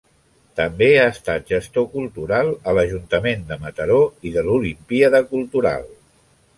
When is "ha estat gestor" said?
1.01-1.85